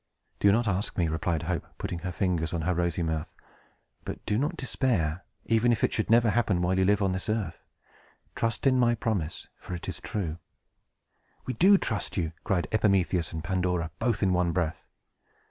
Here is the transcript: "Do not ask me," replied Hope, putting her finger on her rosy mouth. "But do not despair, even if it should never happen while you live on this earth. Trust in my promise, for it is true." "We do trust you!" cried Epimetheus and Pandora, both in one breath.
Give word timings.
"Do 0.39 0.51
not 0.51 0.67
ask 0.67 0.97
me," 0.97 1.07
replied 1.09 1.43
Hope, 1.43 1.67
putting 1.77 1.99
her 1.99 2.11
finger 2.11 2.47
on 2.53 2.61
her 2.63 2.73
rosy 2.73 3.03
mouth. 3.03 3.35
"But 4.03 4.25
do 4.25 4.39
not 4.39 4.57
despair, 4.57 5.23
even 5.45 5.71
if 5.71 5.83
it 5.83 5.93
should 5.93 6.09
never 6.09 6.31
happen 6.31 6.63
while 6.63 6.79
you 6.79 6.85
live 6.85 7.03
on 7.03 7.11
this 7.11 7.29
earth. 7.29 7.63
Trust 8.33 8.65
in 8.65 8.79
my 8.79 8.95
promise, 8.95 9.47
for 9.59 9.75
it 9.75 9.87
is 9.87 9.99
true." 10.01 10.39
"We 11.45 11.53
do 11.53 11.77
trust 11.77 12.17
you!" 12.17 12.31
cried 12.43 12.65
Epimetheus 12.71 13.31
and 13.31 13.43
Pandora, 13.43 13.91
both 13.99 14.23
in 14.23 14.33
one 14.33 14.53
breath. 14.53 14.87